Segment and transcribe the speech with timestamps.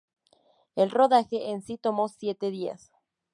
[0.75, 2.91] El rodaje en si tomó siete días.